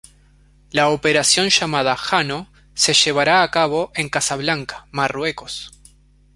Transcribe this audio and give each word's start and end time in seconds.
La 0.71 0.89
operación 0.89 1.49
llamada 1.51 1.95
"Jano" 1.95 2.49
se 2.73 2.95
llevará 2.95 3.43
a 3.43 3.51
cabo 3.51 3.91
en 3.93 4.09
Casablanca, 4.09 4.87
Marruecos. 4.89 5.69